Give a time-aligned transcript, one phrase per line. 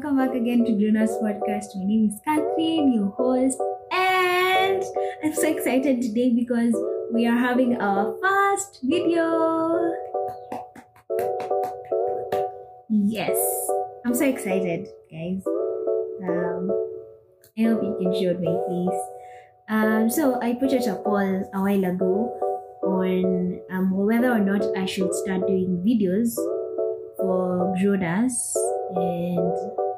[0.00, 1.76] welcome back again to Grunas Podcast.
[1.76, 3.60] My name is Catherine, your host,
[3.92, 4.82] and
[5.22, 6.74] I'm so excited today because
[7.12, 9.92] we are having our first video.
[12.88, 13.36] Yes,
[14.06, 15.42] I'm so excited, guys.
[16.26, 16.70] Um,
[17.58, 19.00] I hope you can show my face.
[19.68, 22.32] Um, so I put out a poll a while ago
[22.84, 26.36] on um, whether or not I should start doing videos
[27.18, 28.56] for grown-ups
[28.96, 29.89] and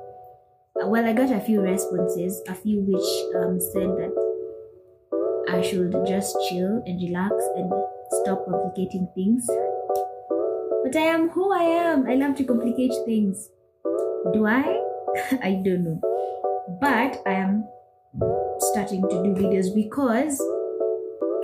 [0.84, 3.10] well i got a few responses a few which
[3.42, 4.12] um, said that
[5.50, 7.72] i should just chill and relax and
[8.20, 9.46] stop complicating things.
[10.84, 12.06] But i am who i am.
[12.08, 13.48] I love to complicate things.
[14.32, 14.62] Do i?
[15.42, 16.00] I don't know.
[16.80, 17.64] But i am
[18.72, 20.40] starting to do videos because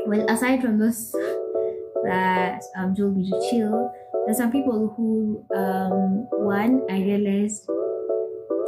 [0.06, 1.12] well aside from those
[2.04, 3.90] that um, told me to chill
[4.24, 7.68] there's some people who um, one i realized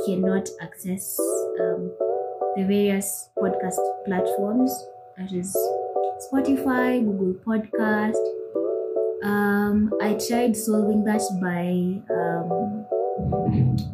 [0.07, 1.19] cannot access
[1.61, 1.93] um,
[2.57, 4.73] the various podcast platforms
[5.17, 5.57] that is
[6.27, 8.21] spotify google podcast.
[9.23, 11.69] Um, i tried solving that by
[12.15, 12.87] um,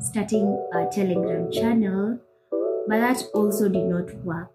[0.00, 2.18] starting a telegram channel
[2.86, 4.50] but that also did not work.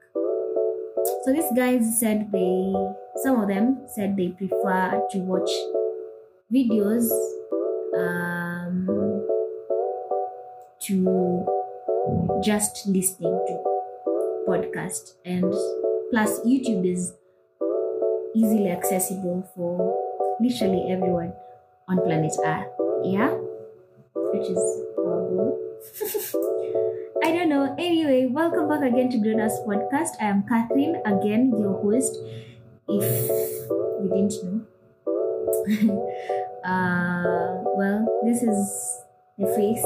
[1.23, 2.73] So these guys said they
[3.23, 5.51] some of them said they prefer to watch
[6.53, 7.09] videos
[7.97, 8.40] um,
[10.81, 11.45] to
[12.43, 13.53] just listening to
[14.47, 15.13] podcast.
[15.25, 15.53] And
[16.11, 17.13] plus youtube is
[18.35, 21.33] easily accessible for literally everyone
[21.87, 22.67] on planet earth.
[23.03, 23.31] Yeah?
[24.15, 24.61] Which is
[27.23, 27.75] i don't know.
[27.77, 30.17] Anyway welcome back again to Grown-Ups podcast.
[30.19, 32.17] I am catherine again your host.
[32.87, 33.29] If
[34.01, 36.07] you didn't know.
[36.63, 39.01] Uh, well, this is
[39.39, 39.83] the face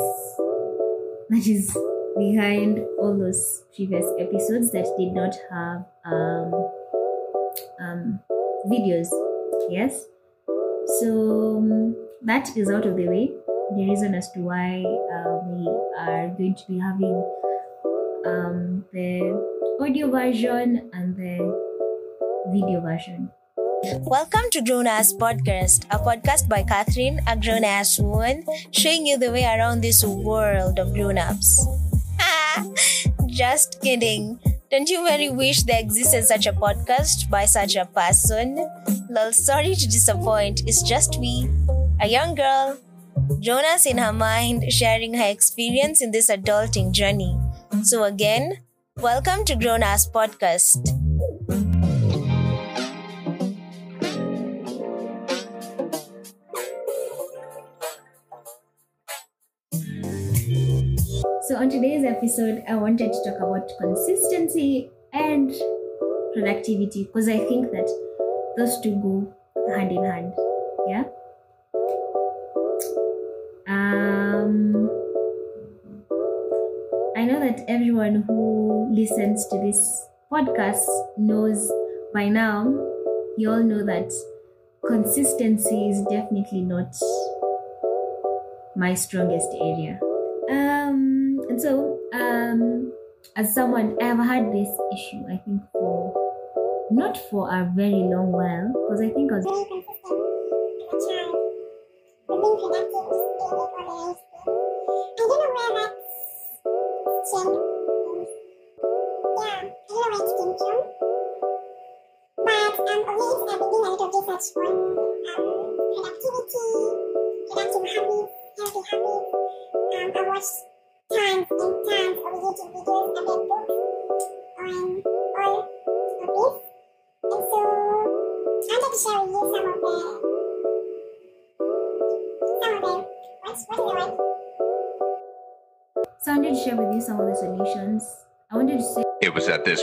[1.30, 1.76] that is
[2.18, 6.54] behind all those previous episodes that did not have um,
[7.80, 8.20] um,
[8.68, 9.08] videos.
[9.70, 10.06] Yes,
[11.00, 13.32] so um, that is out of the way.
[13.76, 17.18] The reason as to why uh, we are going to be having
[18.26, 19.44] um, the
[19.82, 21.38] audio version and the
[22.52, 23.32] video version.
[23.84, 29.18] Welcome to Grown Ass Podcast, a podcast by Catherine, a grown ass woman, showing you
[29.18, 31.68] the way around this world of grown ups.
[33.28, 34.40] Just kidding.
[34.72, 38.56] Don't you very wish there existed such a podcast by such a person?
[39.10, 41.50] Lol, sorry to disappoint, it's just me,
[42.02, 42.78] a young girl,
[43.40, 47.38] Jonas in her mind, sharing her experience in this adulting journey.
[47.84, 48.60] So, again,
[48.98, 50.95] welcome to Grown Ass Podcast.
[61.66, 65.52] On today's episode, I wanted to talk about consistency and
[66.32, 67.90] productivity because I think that
[68.56, 69.34] those two go
[69.76, 70.34] hand in hand.
[70.88, 71.06] Yeah.
[73.68, 74.92] Um,
[77.18, 80.86] I know that everyone who listens to this podcast
[81.18, 81.72] knows
[82.14, 82.66] by now,
[83.40, 84.14] you all know that
[84.86, 86.94] consistency is definitely not
[88.76, 90.00] my strongest area.
[90.48, 91.15] Um,
[91.56, 92.92] and so, um,
[93.38, 96.14] as someone, I have had this issue, I think, for
[96.92, 99.46] not for a very long while, because I think I was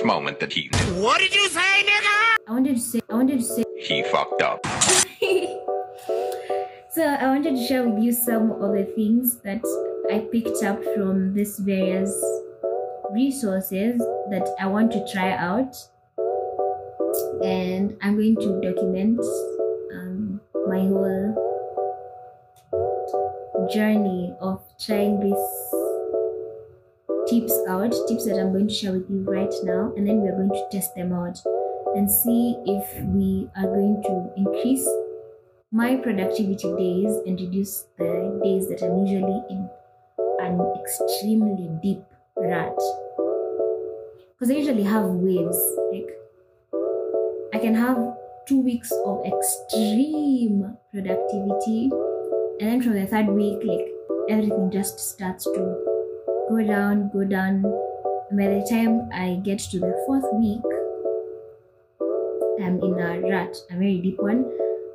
[0.04, 2.36] was at this moment that he knew What did you say, nigga?
[2.48, 3.64] I wanted to say, I wanted to say.
[3.78, 4.66] he fucked up.
[6.90, 9.62] so I wanted to share with you some of the things that
[10.12, 12.12] I picked up from these various
[13.12, 13.98] resources
[14.30, 15.76] that I want to try out,
[17.44, 19.20] and I'm going to document
[19.94, 21.34] um, my whole
[23.72, 25.81] journey of trying these
[27.32, 30.36] tips out, tips that I'm going to share with you right now, and then we're
[30.36, 31.40] going to test them out
[31.96, 34.86] and see if we are going to increase
[35.70, 39.66] my productivity days and reduce the days that I'm usually in
[40.40, 42.04] an extremely deep
[42.36, 42.76] rut.
[44.34, 45.56] Because I usually have waves.
[45.90, 46.10] Like
[47.54, 47.96] I can have
[48.46, 51.88] two weeks of extreme productivity,
[52.60, 53.88] and then from the third week, like
[54.28, 55.91] everything just starts to
[56.52, 57.64] go down, go down.
[58.28, 60.60] And by the time I get to the fourth week,
[62.60, 64.44] I'm in a rut, a very deep one.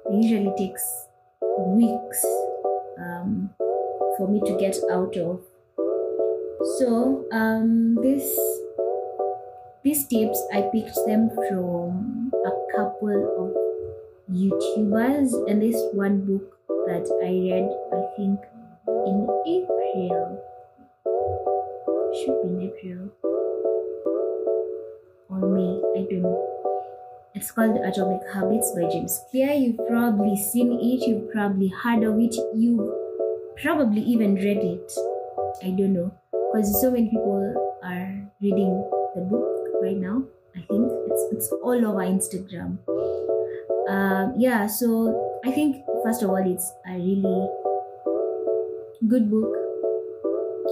[0.05, 0.83] It usually takes
[1.57, 2.25] weeks
[2.99, 3.49] um,
[4.17, 5.41] for me to get out of.
[6.77, 8.23] So um, this
[9.83, 13.49] these tips I picked them from a couple of
[14.31, 17.67] YouTubers, and this one book that I read,
[17.97, 18.39] I think
[19.09, 20.56] in April.
[22.13, 23.11] Should be April
[25.29, 26.43] or May, I don't know.
[27.35, 29.51] It's called Atomic Habits by James Clear.
[29.51, 32.89] You've probably seen it, you've probably heard of it, you've
[33.61, 34.91] probably even read it.
[35.61, 36.11] I don't know.
[36.31, 40.23] Because so many people are reading the book right now.
[40.55, 42.79] I think it's it's all over Instagram.
[43.89, 47.49] Um, yeah, so I think first of all it's a really
[49.07, 49.66] good book.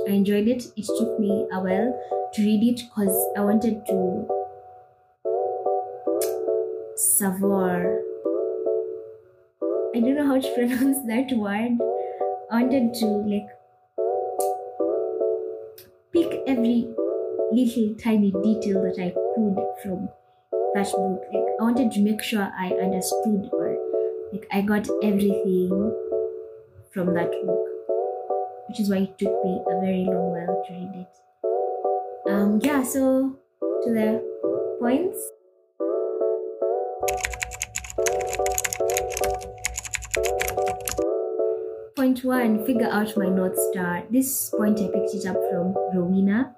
[0.07, 0.65] I enjoyed it.
[0.75, 1.91] It took me a while
[2.33, 4.27] to read it because I wanted to
[6.95, 8.01] savor.
[9.95, 11.77] I don't know how to pronounce that word.
[12.51, 13.47] I wanted to like
[16.11, 16.87] pick every
[17.51, 20.09] little tiny detail that I could from
[20.73, 21.21] that book.
[21.33, 23.77] Like I wanted to make sure I understood or
[24.33, 25.69] like I got everything
[26.91, 27.74] from that book.
[28.75, 32.29] Which is why it took me a very long while to read it.
[32.29, 34.21] Um yeah, so to the
[34.81, 35.31] points.
[41.95, 44.03] Point one, figure out my North Star.
[44.11, 46.53] This point I picked it up from Rowena.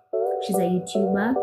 [0.47, 1.35] She's a YouTuber.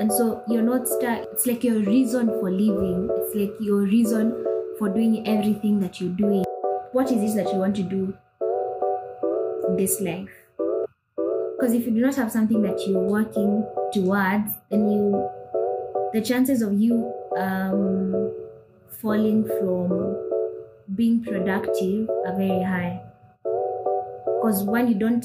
[0.00, 3.08] And so your North Star, it's like your reason for living.
[3.18, 4.32] It's like your reason
[4.80, 6.44] for doing everything that you're doing.
[6.90, 8.18] What is it that you want to do
[9.76, 10.30] this life?
[11.56, 15.30] Because if you do not have something that you're working towards, then you
[16.12, 18.32] the chances of you um,
[19.00, 20.16] falling from
[20.94, 23.00] being productive are very high
[23.42, 25.24] because when you don't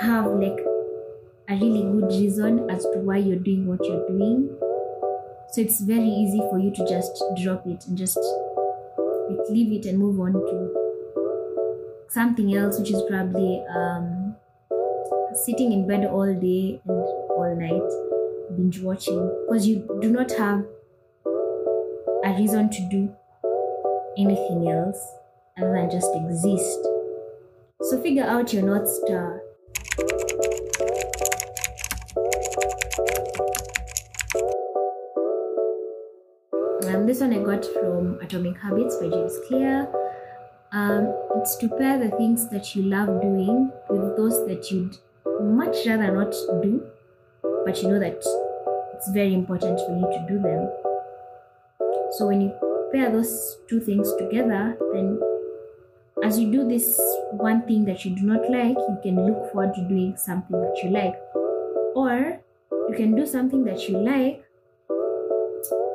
[0.00, 0.58] have like
[1.48, 4.48] a really good reason as to why you're doing what you're doing
[5.52, 8.18] so it's very easy for you to just drop it and just
[9.50, 10.83] leave it and move on to
[12.08, 14.34] something else which is probably um,
[15.44, 17.02] sitting in bed all day and
[17.36, 20.64] all night binge watching because you do not have
[22.24, 23.14] a reason to do
[24.16, 24.98] anything else
[25.58, 26.78] other than just exist.
[27.82, 29.42] So figure out your North Star.
[36.86, 39.88] Um, this one I got from Atomic Habits by James Clear.
[40.74, 44.96] Um, it's to pair the things that you love doing with those that you'd
[45.40, 46.32] much rather not
[46.62, 46.84] do,
[47.64, 48.20] but you know that
[48.94, 50.68] it's very important for you to do them.
[52.18, 52.52] So when you
[52.92, 55.20] pair those two things together, then
[56.24, 57.00] as you do this
[57.30, 60.80] one thing that you do not like, you can look forward to doing something that
[60.82, 61.14] you like.
[61.94, 62.40] Or
[62.88, 64.44] you can do something that you like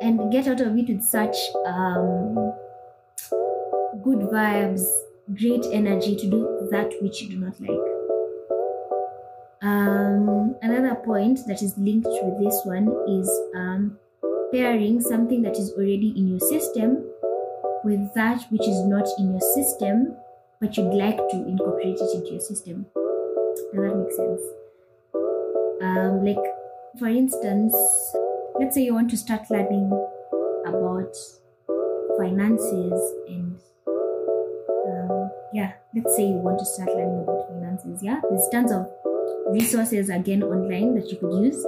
[0.00, 2.54] and get out of it with such um,
[4.02, 4.82] good vibes,
[5.38, 7.90] great energy to do that which you do not like.
[9.62, 13.98] Um, another point that is linked with this one is um,
[14.52, 17.04] pairing something that is already in your system
[17.84, 20.16] with that which is not in your system,
[20.60, 22.86] but you'd like to incorporate it into your system.
[22.94, 24.42] Does that make sense?
[25.82, 26.44] Um, like,
[26.98, 27.74] for instance,
[28.58, 29.90] let's say you want to start learning
[30.66, 31.14] about
[32.18, 33.58] finances and
[35.52, 38.02] yeah, let's say you want to start learning about finances.
[38.02, 38.86] Yeah, there's tons of
[39.48, 41.66] resources again online that you could use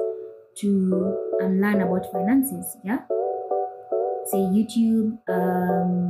[0.59, 2.77] to um, learn about finances.
[2.85, 3.01] Yeah,
[4.27, 6.09] say YouTube, um,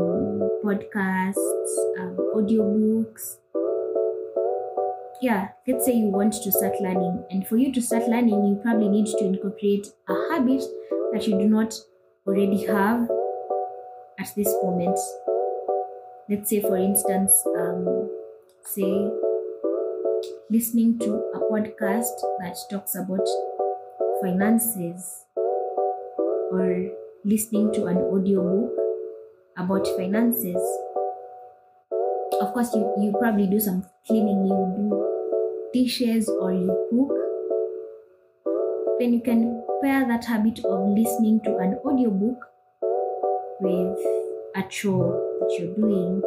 [0.64, 3.38] podcasts, um, audiobooks.
[5.23, 8.61] Yeah, let's say you want to start learning, and for you to start learning, you
[8.62, 10.62] probably need to incorporate a habit
[11.12, 11.75] that you do not
[12.26, 13.09] already have
[14.19, 14.99] at this moment.
[16.32, 18.08] Let's say, for instance, um,
[18.64, 19.10] say
[20.48, 23.28] listening to a podcast that talks about
[24.22, 25.26] finances
[26.50, 26.88] or
[27.22, 28.72] listening to an audiobook
[29.58, 30.56] about finances
[32.40, 34.46] of course you, you probably do some cleaning.
[34.46, 37.12] You do dishes or you cook,
[38.98, 42.38] then you can pair that habit of listening to an audiobook
[43.60, 44.22] with
[44.54, 46.23] a chore that you're doing,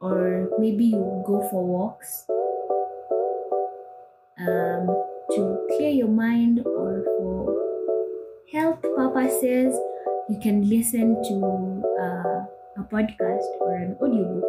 [0.00, 2.26] or maybe you go for walks
[4.40, 4.86] um,
[5.30, 7.54] to clear your mind or for
[8.52, 9.78] health purposes.
[10.28, 14.44] You can listen to uh, a podcast or an audiobook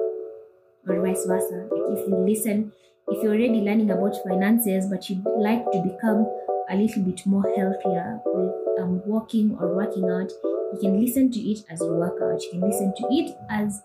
[0.87, 1.67] or vice versa.
[1.71, 2.71] Like if you listen,
[3.09, 6.25] if you're already learning about finances, but you'd like to become
[6.69, 10.31] a little bit more healthier with um, walking or working out,
[10.75, 12.41] you can listen to it as you work out.
[12.43, 13.81] You can listen to it as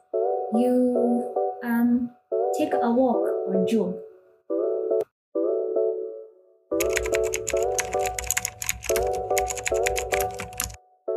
[0.54, 1.32] you
[1.62, 2.10] um,
[2.58, 3.96] take a walk or jog.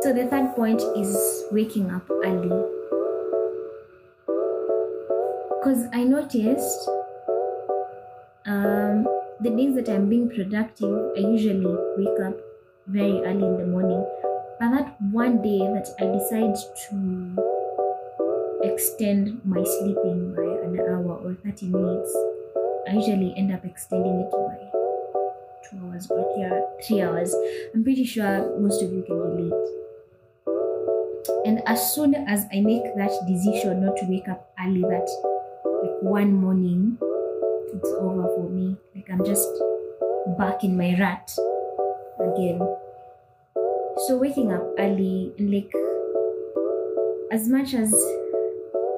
[0.02, 2.48] So the third point is waking up early.
[5.58, 6.88] Because I noticed
[8.46, 9.08] um,
[9.40, 11.66] the days that I'm being productive, I usually
[11.96, 12.36] wake up
[12.86, 14.04] very early in the morning.
[14.64, 16.56] That one day that I decide
[16.88, 16.96] to
[18.64, 22.16] extend my sleeping by an hour or 30 minutes,
[22.88, 24.56] I usually end up extending it by
[25.68, 26.24] two hours or
[26.82, 27.34] three hours.
[27.74, 29.52] I'm pretty sure most of you can relate.
[31.46, 35.06] And as soon as I make that decision not to wake up early, that
[35.82, 36.96] like one morning,
[37.74, 38.76] it's over for me.
[38.96, 39.46] Like I'm just
[40.38, 41.30] back in my rut
[42.18, 42.60] again.
[43.96, 45.72] So waking up early and like
[47.30, 47.92] as much as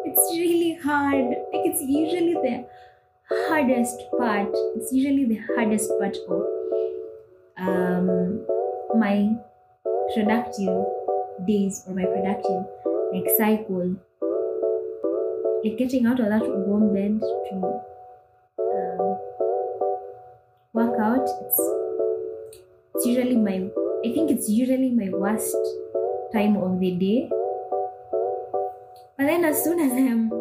[0.05, 2.67] it's really hard, like it's usually the
[3.49, 4.51] hardest part.
[4.77, 6.43] It's usually the hardest part of
[7.59, 8.47] um
[8.95, 9.35] my
[10.15, 10.85] productive
[11.47, 12.65] days or my productive
[13.13, 13.97] like cycle
[15.65, 17.55] like getting out of that warm bed to
[18.61, 19.19] um,
[20.73, 21.61] work out it's
[22.95, 23.69] it's usually my
[24.07, 25.57] i think it's usually my worst
[26.33, 27.29] time of the day.
[29.17, 30.33] But then as soon as i'm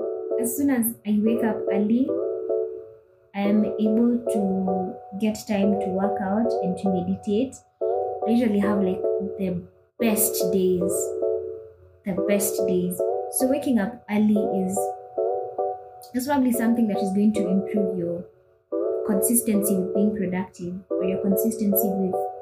[0.41, 2.07] as soon as i wake up early
[3.33, 4.41] i am able to
[5.19, 7.55] get time to work out and to meditate.
[8.27, 9.01] I usually have like
[9.39, 9.63] the
[9.99, 10.95] best days
[12.05, 12.97] the best days.
[13.31, 14.77] So waking up early is
[16.13, 18.25] is probably something that is going to improve your
[19.07, 22.34] consistency with being productive or your consistency with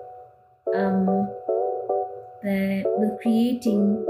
[0.75, 1.05] um
[2.43, 4.05] the with creating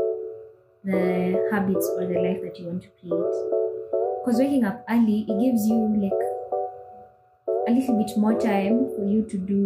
[0.83, 3.35] the habits or the life that you want to create
[4.19, 6.23] because waking up early it gives you like
[7.67, 9.63] a little bit more time for you to do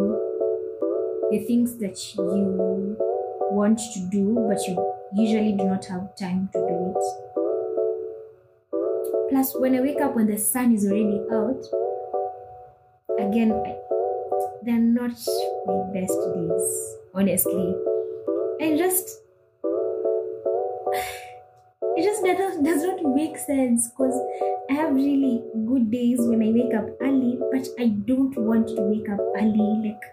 [1.31, 2.95] the things that you
[3.51, 7.03] want to do, but you usually do not have time to do it.
[9.29, 11.65] Plus, when I wake up when the sun is already out,
[13.19, 13.75] again, I,
[14.63, 15.11] they're not
[15.65, 17.75] my best days, honestly.
[18.59, 19.21] And just,
[21.95, 24.19] it just does does not make sense because
[24.69, 28.81] I have really good days when I wake up early, but I don't want to
[28.81, 29.89] wake up early.
[29.89, 30.03] Like,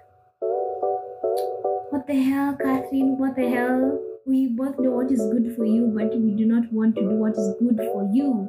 [1.90, 3.18] what the hell, Catherine?
[3.18, 4.00] What the hell?
[4.26, 7.16] We both know what is good for you, but we do not want to do
[7.16, 8.48] what is good for you.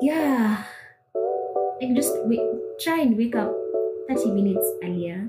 [0.00, 0.64] Yeah.
[1.80, 2.40] Like just wait,
[2.80, 3.52] try and wake up
[4.08, 5.28] 30 minutes earlier,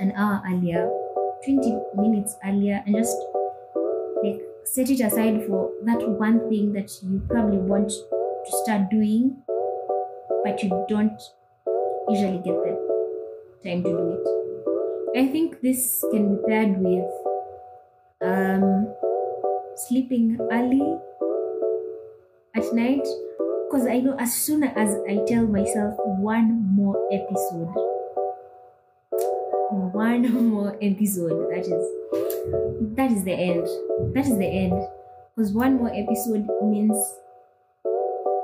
[0.00, 0.90] an hour earlier,
[1.44, 3.16] 20 minutes earlier, and just
[4.22, 9.36] like set it aside for that one thing that you probably want to start doing,
[10.44, 11.20] but you don't
[12.08, 12.78] usually get the
[13.64, 15.18] time to do it.
[15.18, 17.10] I think this can be paired with
[18.22, 18.94] um,
[19.76, 20.98] sleeping early
[22.54, 23.06] at night
[23.72, 27.72] because I know as soon as I tell myself one more episode,
[29.70, 33.66] one more episode, that is that is the end.
[34.14, 34.74] That is the end.
[35.34, 36.96] Because one more episode means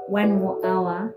[0.08, 1.14] one more hour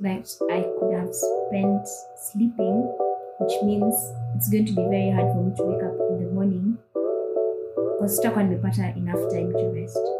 [0.00, 1.88] that I could have spent
[2.30, 2.94] sleeping
[3.40, 3.94] which means
[4.34, 6.76] it's going to be very hard for me to wake up in the morning
[7.94, 10.17] because sitakuwa nimepata enough time to rest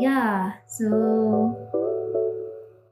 [0.00, 1.56] yeah so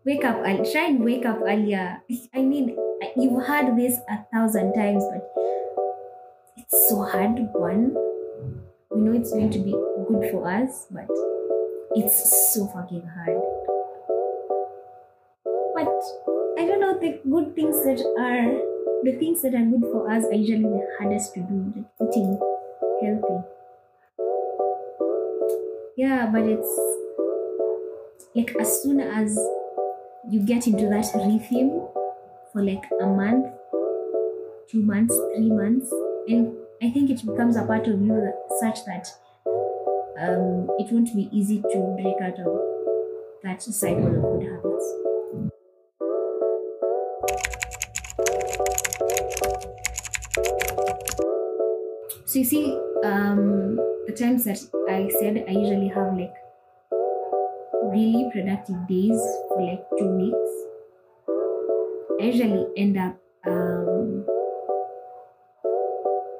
[0.04, 0.70] wake up early.
[0.70, 2.02] try and wake up earlier
[2.34, 2.76] i mean
[3.16, 5.26] you've heard this a thousand times but
[6.56, 7.94] it's so hard one
[8.90, 9.72] we know it's going to be
[10.08, 11.08] good for us but
[11.96, 13.40] it's so fucking hard
[15.74, 16.02] but
[16.58, 18.50] I don't know the good things that are
[19.04, 22.34] the things that are good for us are usually the hardest to do, like eating
[23.00, 23.38] healthy.
[25.96, 26.97] Yeah, but it's
[28.34, 29.38] like as soon as
[30.28, 31.88] you get into that rhythm
[32.52, 33.46] for like a month,
[34.70, 35.90] two months, three months,
[36.28, 39.08] and I think it becomes a part of you such that
[40.20, 42.60] um, it won't be easy to break out of
[43.42, 44.94] that cycle of good habits.
[52.26, 54.58] So you see, um, the times that
[54.88, 56.34] I said I usually have like
[57.90, 60.68] really productive days for like two weeks,
[62.20, 63.16] I usually end up
[63.46, 64.26] um,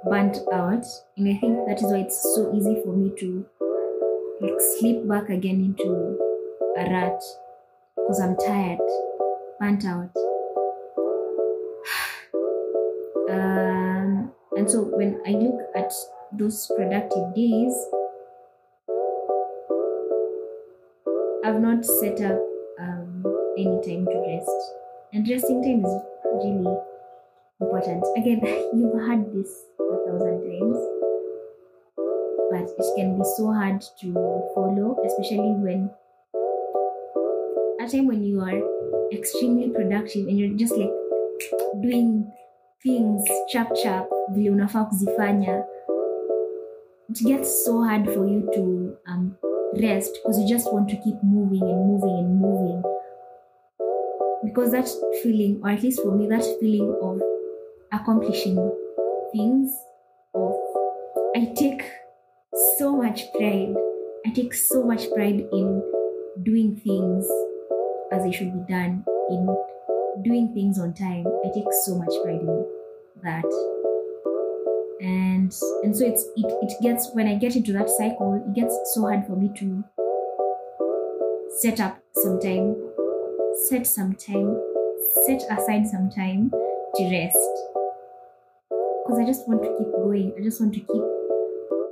[0.05, 0.85] burnt out,
[1.17, 3.47] and I think that is why it's so easy for me to
[4.41, 6.19] like slip back again into
[6.77, 7.21] a rut
[7.97, 8.79] because I'm tired,
[9.61, 10.11] burnt out.
[13.31, 15.93] Um, and so when I look at
[16.33, 17.75] those productive days,
[21.45, 22.41] I've not set up
[22.81, 23.23] um,
[23.57, 24.73] any time to rest.
[25.13, 26.03] And resting time is
[26.35, 26.77] really
[27.61, 28.05] important.
[28.17, 28.41] Again,
[28.75, 30.79] you've heard this a thousand times,
[32.51, 34.13] but it can be so hard to
[34.55, 35.91] follow, especially when
[37.81, 38.61] a time when you are
[39.13, 40.91] extremely productive and you're just like
[41.83, 42.31] doing
[42.83, 45.65] things chap chap vile unafaa kuzifanya
[47.11, 49.33] it gets so hard for you to um,
[49.75, 52.83] rest because you just want to keep moving and moving and moving.
[54.45, 54.89] Because that
[55.23, 57.21] feeling or at least for me that feeling of
[57.93, 58.57] accomplishing
[59.33, 59.73] things
[60.35, 60.53] of
[61.35, 61.83] i take
[62.79, 63.75] so much pride
[64.27, 65.83] i take so much pride in
[66.43, 67.27] doing things
[68.13, 69.47] as they should be done in
[70.23, 71.27] doing things on time.
[71.45, 72.67] I take so much pride in
[73.23, 73.45] that
[75.01, 78.75] and and so it's it, it gets when i get into that cycle it gets
[78.95, 79.85] so hard for me to
[81.61, 82.75] set up some time
[83.69, 84.57] set some time
[85.27, 86.51] set aside some time
[86.95, 87.37] to rest.
[88.71, 90.33] Because i just want to keep going.
[90.39, 91.05] I just want to keep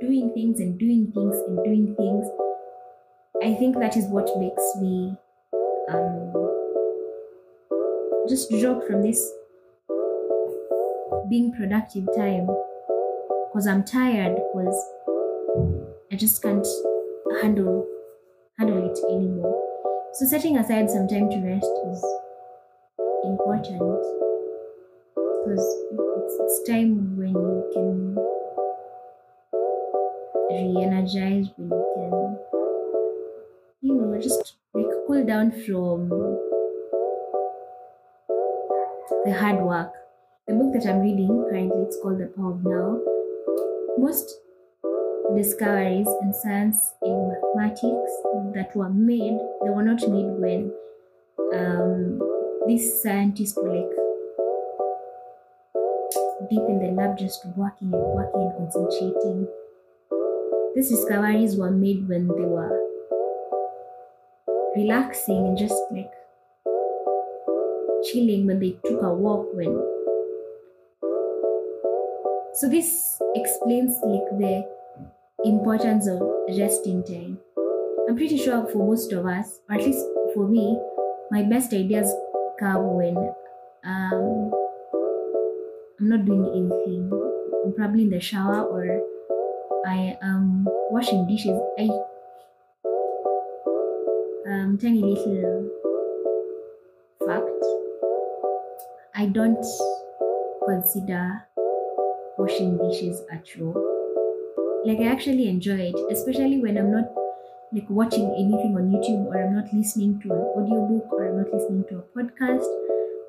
[0.01, 2.27] doing things and doing things and doing things.
[3.43, 5.15] I think that is what makes me
[5.89, 6.33] um
[8.27, 9.21] just drop from this
[11.29, 12.47] being productive time
[13.57, 14.85] because I'm tired because
[16.11, 16.67] I just can't
[17.41, 17.87] handle
[18.59, 20.09] handle it anymore.
[20.13, 22.05] So setting aside some time to rest is
[23.23, 24.03] important
[25.15, 28.15] because it's, it's time when you can
[30.51, 32.37] re-energize, when you can
[33.81, 36.09] you know just like cool down from
[39.25, 39.93] the hard work.
[40.47, 43.16] The book that I'm reading currently it's called The Power of Now.
[43.97, 44.39] Most
[45.35, 48.11] discoveries in science in mathematics
[48.53, 50.71] that were made, they were not made when
[51.53, 52.19] um,
[52.67, 53.89] these scientists were like
[56.49, 59.47] deep in the lab just working and working and concentrating.
[60.75, 62.87] These discoveries were made when they were
[64.75, 66.11] relaxing and just like
[68.05, 69.96] chilling when they took a walk when
[72.57, 74.67] so this explains like the
[75.45, 77.37] importance of resting time.
[78.09, 80.75] I'm pretty sure for most of us or at least for me
[81.29, 82.11] my best ideas
[82.59, 83.15] come when
[83.83, 84.51] um
[85.99, 87.11] i'm not doing anything.
[87.63, 89.05] I'm probably in the shower or
[89.85, 91.59] i am washing dishes.
[91.77, 91.89] I
[94.49, 95.69] um tiny little
[97.21, 97.61] fact.
[99.13, 99.63] I don't
[100.65, 101.46] consider
[102.37, 103.75] washing dishes at all.
[104.85, 107.05] Like I actually enjoy it, especially when I'm not
[107.73, 111.53] like watching anything on YouTube or I'm not listening to an audiobook or I'm not
[111.53, 112.65] listening to a podcast.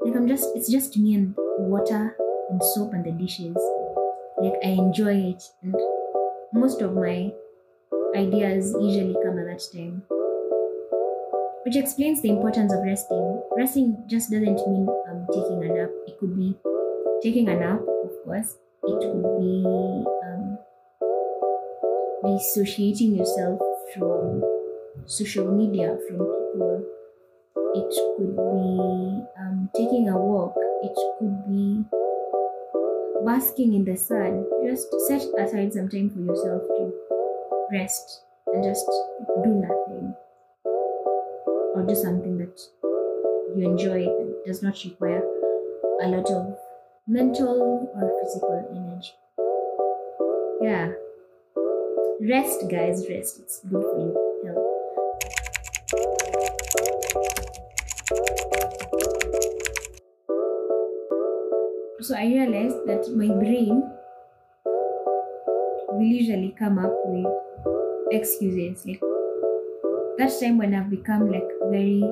[0.03, 2.17] Like I'm just it's just me and water
[2.51, 3.57] and soap and the dishes.
[4.41, 5.75] Like I enjoy it and
[6.53, 7.33] most of my
[8.15, 10.03] ideas usually come at that time
[11.65, 13.43] which explains the importance of resting.
[13.57, 15.91] Resting just doesn't mean um, taking a nap.
[16.07, 16.57] It could be
[17.23, 18.57] taking a nap, of course.
[18.89, 19.65] It could be
[20.25, 20.59] um,
[22.25, 23.61] dissociating yourself
[23.95, 24.43] from
[25.05, 26.85] social media, from people.
[27.75, 30.55] It could be um, taking a walk.
[30.83, 31.85] It could be
[33.27, 34.47] basking in the sun.
[34.67, 36.93] Just set aside some time for yourself to
[37.71, 38.87] rest and just
[39.45, 40.15] do nothing
[41.75, 42.59] or do something that
[43.55, 45.23] you enjoy that does not require
[46.03, 46.57] a lot of
[47.09, 49.13] mental or physical energy.
[50.61, 50.93] Yeah.
[52.21, 53.41] Rest, guys, rest.
[53.41, 54.67] It's good for your health.
[62.01, 63.83] So I realized that my brain
[65.89, 67.27] will usually come up with
[68.13, 68.85] excuses.
[68.85, 69.01] Like
[70.19, 72.05] that time when I've become like very,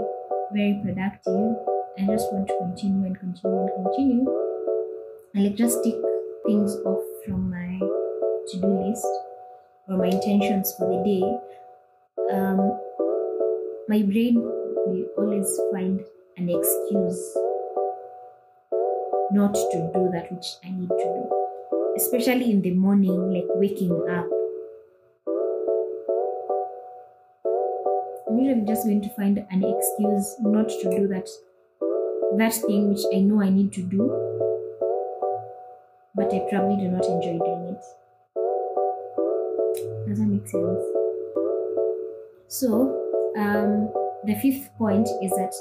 [0.54, 1.56] very productive,
[1.98, 4.45] I just want to continue and continue and continue
[5.36, 5.96] like just tick
[6.46, 7.78] things off from my
[8.48, 9.06] to-do list
[9.86, 12.34] or my intentions for the day.
[12.34, 12.80] Um,
[13.86, 16.00] my brain will always find
[16.38, 17.36] an excuse
[19.30, 21.92] not to do that which I need to do.
[21.98, 24.26] Especially in the morning, like waking up.
[28.26, 31.28] I'm usually just going to find an excuse not to do that
[32.38, 34.45] that thing which I know I need to do,
[36.16, 37.84] but I probably do not enjoy doing it.
[40.08, 40.82] Does that make sense?
[42.48, 43.02] So,
[43.36, 43.92] um,
[44.24, 45.54] the fifth point is that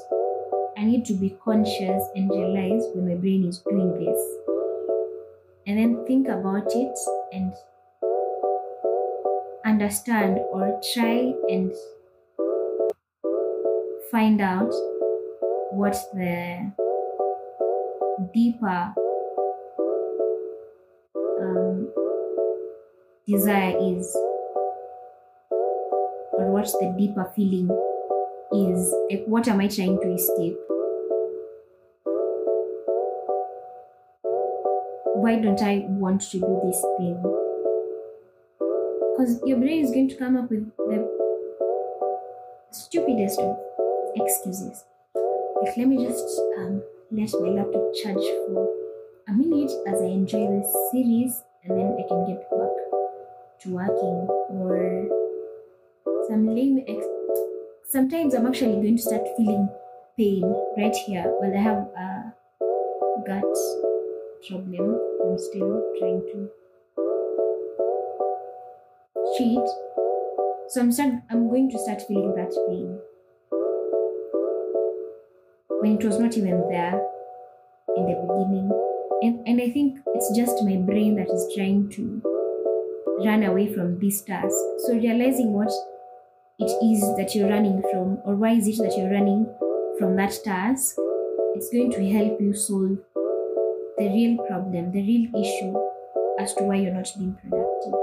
[0.77, 4.19] I need to be conscious and realize when my brain is doing this,
[5.67, 6.97] and then think about it
[7.33, 7.53] and
[9.65, 11.73] understand or try and
[14.09, 14.73] find out
[15.71, 16.71] what the
[18.33, 18.93] deeper
[21.45, 21.93] um,
[23.27, 24.15] desire is
[26.33, 27.69] or what the deeper feeling
[28.53, 30.57] is like what am i trying to escape
[35.15, 37.15] why don't i want to do this thing
[39.11, 41.07] because your brain is going to come up with the
[42.71, 43.57] stupidest of
[44.15, 44.83] excuses.
[45.61, 46.81] Like, let me just um,
[47.11, 48.69] let my laptop charge for
[49.27, 52.75] a minute as I enjoy this series, and then I can get back
[53.61, 54.27] to working.
[54.49, 55.07] Or
[56.27, 57.05] some lame ex-
[57.89, 59.69] Sometimes I'm actually going to start feeling
[60.17, 60.43] pain
[60.77, 62.33] right here while I have a
[63.27, 63.55] gut
[64.47, 64.99] problem.
[65.23, 66.49] I'm still trying to
[69.37, 69.67] cheat
[70.69, 72.99] So I'm start, I'm going to start feeling that pain
[75.79, 76.99] when it was not even there
[77.95, 78.94] in the beginning.
[79.21, 82.21] And, and I think it's just my brain that is trying to
[83.25, 84.55] run away from this task.
[84.79, 85.71] So realizing what
[86.59, 89.45] it is that you're running from, or why is it that you're running
[89.97, 90.95] from that task,
[91.55, 92.97] it's going to help you solve
[93.97, 95.73] the real problem, the real issue
[96.39, 97.93] as to why you're not being productive.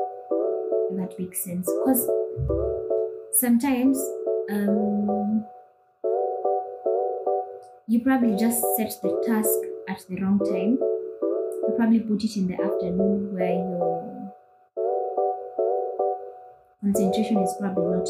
[0.91, 1.67] If that makes sense.
[1.67, 2.11] Because
[3.33, 3.99] sometimes
[4.51, 5.45] um,
[7.87, 9.51] you probably just set the task
[9.89, 10.79] at the wrong time.
[11.77, 14.33] Probably put it in the afternoon where your
[16.81, 18.09] concentration is probably not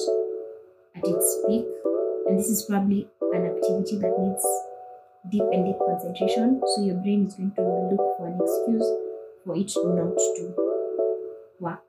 [0.96, 1.66] at its peak,
[2.26, 4.44] and this is probably an activity that needs
[5.30, 6.60] deep and deep concentration.
[6.74, 8.88] So your brain is going to look for an excuse
[9.44, 10.54] for it not to
[11.60, 11.82] work.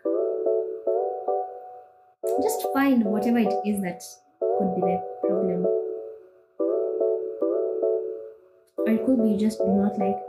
[2.42, 4.02] Just find whatever it is that
[4.40, 5.66] could be the problem
[8.86, 10.20] or it could be you just do not like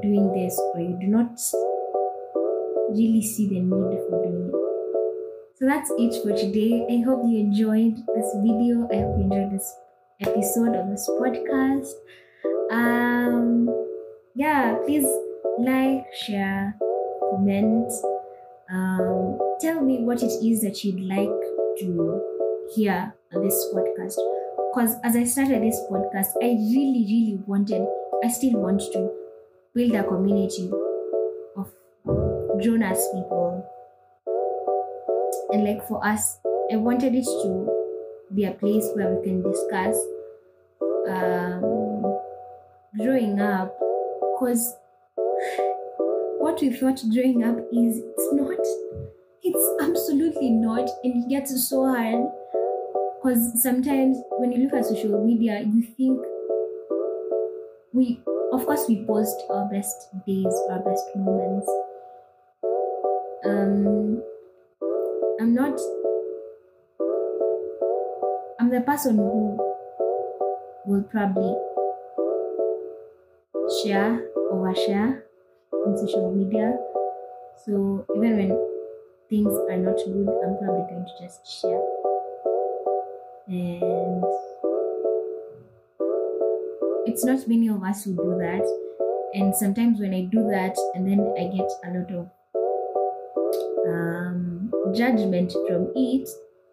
[0.00, 1.38] doing this or you do not
[2.90, 5.58] really see the need for doing it.
[5.58, 6.86] So that's it for today.
[6.90, 8.88] I hope you enjoyed this video.
[8.90, 9.76] I hope you enjoyed this
[10.20, 11.92] episode of this podcast.
[12.70, 13.68] Um
[14.34, 15.06] yeah please
[15.58, 16.74] like share
[17.30, 17.92] comment.
[18.70, 21.28] Um tell me what it is that you'd like
[21.80, 22.20] to
[22.74, 24.16] hear on this podcast.
[24.72, 27.86] Because as I started this podcast, I really, really wanted,
[28.24, 29.21] I still want to
[29.74, 30.70] build a community
[31.56, 31.70] of
[32.60, 33.66] grown ass people.
[35.50, 36.38] And like for us,
[36.72, 37.70] I wanted it to
[38.34, 39.96] be a place where we can discuss
[41.08, 42.18] um,
[42.98, 43.76] growing up.
[44.34, 44.74] Because
[46.38, 48.58] what we thought growing up is, it's not.
[49.42, 50.88] It's absolutely not.
[51.04, 52.30] And it gets so hard
[53.22, 56.20] because sometimes when you look at social media you think
[57.92, 58.20] we
[58.52, 61.68] of course we post our best days our best moments.
[63.44, 64.22] Um
[65.40, 65.80] i'm not
[68.60, 69.58] i'm the person who
[70.86, 71.54] will probably
[73.82, 75.22] share overshare
[75.72, 76.76] on social media.
[77.64, 78.68] So even when
[79.28, 81.82] things are not good i'm probably going to just share.
[83.48, 84.24] And
[87.06, 88.64] it's not many of us who do that
[89.34, 92.28] and sometimes when i do that and then i get a lot of
[93.88, 96.28] um, judgment from it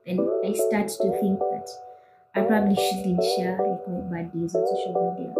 [0.05, 1.67] then i start to think that
[2.35, 5.33] i probably shouldn't share like my bad days on social media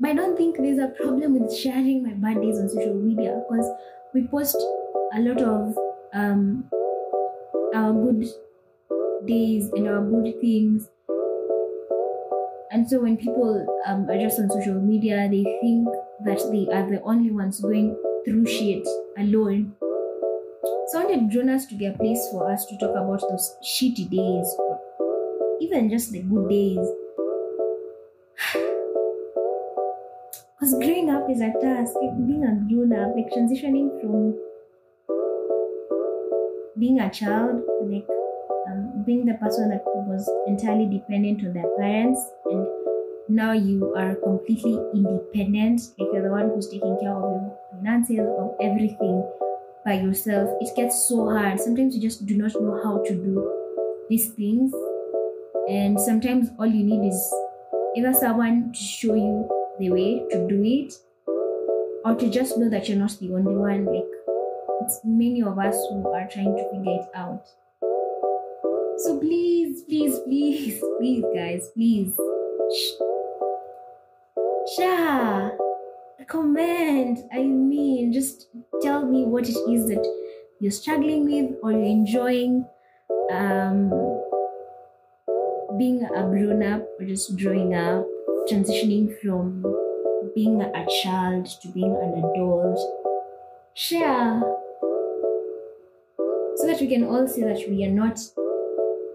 [0.00, 3.42] But I don't think there's a problem with sharing my bad days on social media
[3.48, 3.70] because
[4.12, 4.56] we post
[5.14, 5.78] a lot of
[6.12, 6.68] um,
[7.74, 8.24] our good
[9.26, 10.88] days and our good things.
[12.74, 15.86] And so when people um, are just on social media, they think
[16.24, 18.84] that they are the only ones going through shit
[19.16, 19.76] alone.
[20.88, 24.10] So I wanted Grunas to be a place for us to talk about those shitty
[24.10, 24.56] days,
[25.60, 26.84] even just the good days.
[30.58, 31.94] Because growing up is a task,
[32.26, 34.34] being a grown up, like transitioning from
[36.78, 38.06] being a child, like
[38.68, 42.20] um, being the person that was entirely dependent on their parents,
[43.28, 48.20] now you are completely independent, like you're the one who's taking care of your finances,
[48.20, 49.24] of everything
[49.84, 50.50] by yourself.
[50.60, 51.58] It gets so hard.
[51.60, 53.52] Sometimes you just do not know how to do
[54.08, 54.72] these things,
[55.68, 57.34] and sometimes all you need is
[57.96, 60.92] either someone to show you the way to do it,
[62.04, 63.86] or to just know that you're not the only one.
[63.86, 64.04] Like
[64.82, 67.46] it's many of us who are trying to figure it out.
[68.98, 72.14] So please, please, please, please, guys, please.
[72.72, 72.92] Shh.
[74.76, 75.50] Sha,
[76.26, 77.18] comment.
[77.32, 78.48] I mean, just
[78.82, 80.04] tell me what it is that
[80.60, 82.66] you're struggling with or you're enjoying.
[83.30, 83.90] Um,
[85.78, 88.06] being a grown up or just growing up,
[88.48, 89.62] transitioning from
[90.34, 92.78] being a child to being an adult.
[93.74, 94.40] Share
[96.56, 98.20] so that we can all see that we are not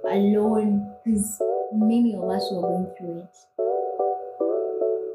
[0.03, 1.41] alone because
[1.73, 3.37] many of us were going through it.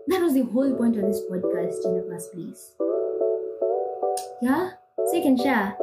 [0.08, 2.72] That was the whole point of this podcast in the first place.
[4.42, 4.70] Yeah?
[5.06, 5.76] So you can share.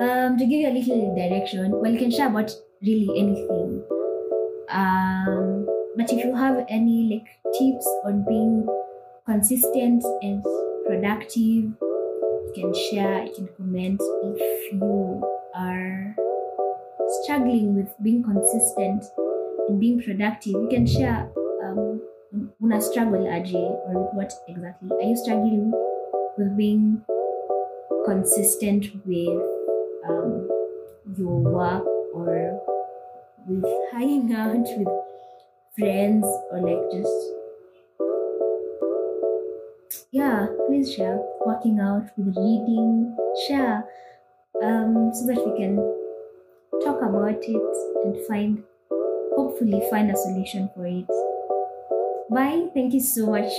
[0.00, 3.82] Um, to give you a little direction, well, you can share about really anything.
[4.70, 8.66] Um, but if you have any like tips on being
[9.26, 10.44] consistent and
[10.86, 16.14] productive, you can share, you can comment if you are
[17.22, 19.04] struggling with being consistent
[19.68, 21.30] and being productive, you can share
[21.64, 22.00] um,
[22.62, 25.72] una struggle aje or with what exactly are you struggling
[26.36, 27.02] with being
[28.04, 29.42] consistent with
[30.08, 30.48] um,
[31.16, 32.60] your work or
[33.46, 34.88] with hanging out with
[35.78, 37.18] friends or like just
[40.12, 43.84] yeah please share working out with reading share
[44.62, 45.76] um, so that we can
[46.84, 48.62] talk about it and find
[49.38, 51.06] hopefully find a solution for it.
[52.28, 52.66] Bye.
[52.74, 53.52] Thank you so much.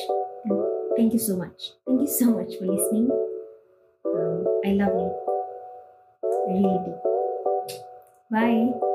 [0.97, 1.71] Thank you so much.
[1.87, 3.09] Thank you so much for listening.
[4.05, 5.09] Um, i love you.
[6.23, 6.93] I really do.
[8.31, 8.88] Bye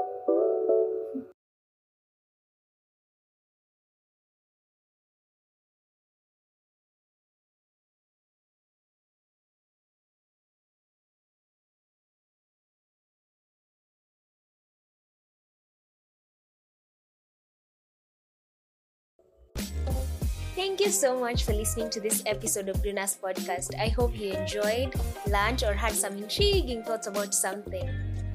[20.54, 23.74] Thank you so much for listening to this episode of Grunas podcast.
[23.74, 24.94] I hope you enjoyed,
[25.26, 27.90] learned, or had some intriguing thoughts about something.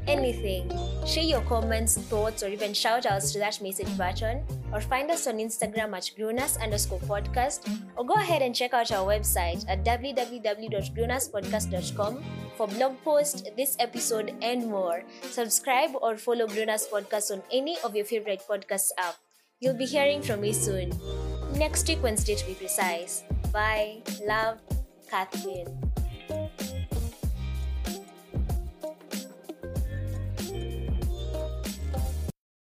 [0.06, 0.70] Anything.
[1.08, 5.28] Share your comments, thoughts, or even shout outs to that message button, or find us
[5.28, 7.62] on Instagram at Grunas underscore podcast,
[7.96, 12.24] or go ahead and check out our website at www.grunaspodcast.com
[12.58, 15.04] for blog posts, this episode, and more.
[15.32, 19.16] Subscribe or follow Grunas Podcast on any of your favorite podcast app.
[19.62, 20.92] You'll be hearing from me soon.
[21.60, 23.26] Next week, Wednesday to be precise.
[23.52, 23.98] Bye.
[24.26, 24.60] Love,
[25.10, 25.68] Catherine.